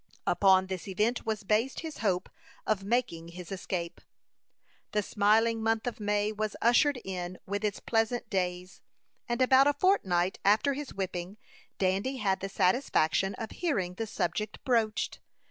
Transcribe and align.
Upon 0.25 0.65
this 0.65 0.87
event 0.87 1.27
was 1.27 1.43
based 1.43 1.81
his 1.81 1.99
hope 1.99 2.27
of 2.65 2.83
making 2.83 3.27
his 3.27 3.51
escape. 3.51 4.01
The 4.93 5.03
smiling 5.03 5.61
month 5.61 5.85
of 5.85 5.99
May 5.99 6.31
was 6.31 6.55
ushered 6.59 6.99
in 7.05 7.37
with 7.45 7.63
its 7.63 7.79
pleasant 7.79 8.27
days, 8.27 8.81
and 9.29 9.43
about 9.43 9.67
a 9.67 9.73
fortnight 9.73 10.39
after 10.43 10.73
his 10.73 10.91
whipping 10.91 11.37
Dandy 11.77 12.17
had 12.17 12.39
the 12.39 12.49
satisfaction 12.49 13.35
of 13.35 13.51
hearing 13.51 13.93
the 13.93 14.07
subject 14.07 14.57
broached. 14.63 15.19